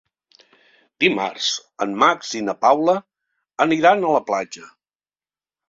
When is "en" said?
1.85-1.93